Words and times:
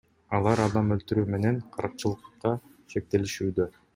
Алар 0.35 0.61
адам 0.63 0.87
өлтүрүү 0.95 1.25
менен 1.33 1.59
каракчылыкка 1.77 2.57
шектелишүүдө. 2.97 3.71